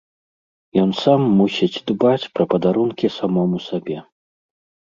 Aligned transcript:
Ён 0.83 0.89
сам 1.03 1.21
мусіць 1.41 1.83
дбаць 1.91 2.29
пра 2.39 2.43
падарункі 2.55 3.13
самому 3.19 3.57
сабе. 3.69 3.97